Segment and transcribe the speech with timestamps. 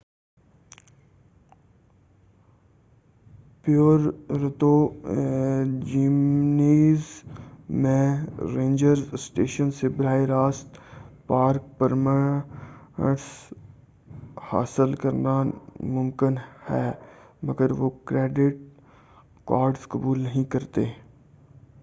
[3.65, 4.73] Puerto
[5.85, 7.01] Jimenez
[7.69, 8.05] میں
[8.55, 10.79] ranger station سے براہِ راست
[11.27, 13.27] پارک پرمٹس
[14.51, 15.41] حاصل کرنا
[15.79, 16.35] مُمکن
[16.69, 16.91] ہے
[17.43, 18.57] مگر وہ کریڈٹ
[19.45, 20.85] کارڈز قبول نہیں کرتے